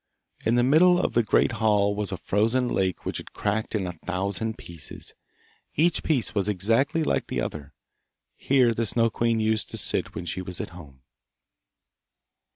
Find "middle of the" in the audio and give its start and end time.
0.63-1.21